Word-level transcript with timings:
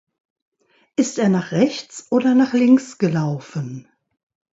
Ist 0.95 1.19
er 1.19 1.29
nach 1.29 1.51
rechts 1.51 2.11
oder 2.11 2.33
nach 2.33 2.53
links 2.53 2.97
gelaufen? 2.97 3.87